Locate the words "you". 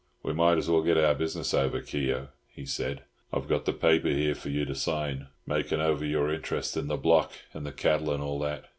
4.49-4.65